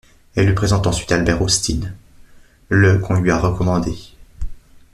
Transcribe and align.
Elle 0.35 0.47
lui 0.47 0.55
présente 0.55 0.87
ensuite 0.87 1.11
Albert 1.11 1.43
Hosteen, 1.43 1.93
le 2.69 2.97
qu'on 2.97 3.19
lui 3.19 3.29
a 3.29 3.37
recommandé. 3.37 3.95